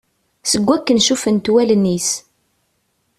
Seg 0.51 0.63
wakken 0.67 1.03
cufent 1.05 1.51
wallen-is. 1.53 2.09